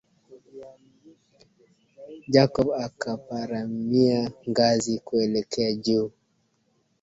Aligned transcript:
Jacob 2.27 2.69
akaparamia 2.77 4.31
ngazi 4.49 4.99
kuelekea 4.99 5.73
juu 5.73 6.11